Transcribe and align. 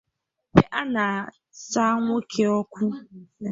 ebe 0.53 0.61
a 0.79 0.81
na-acha 0.93 1.85
nwoke 2.03 2.43
ọkụ 2.59 2.85